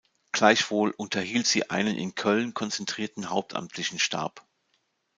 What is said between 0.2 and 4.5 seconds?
Gleichwohl unterhielt sie einen in Köln konzentrierten Hauptamtlichen-Stab.